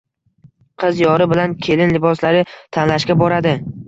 [0.83, 2.39] Qiz yori bilan kelin liboslari
[2.79, 3.53] tanlashga boradi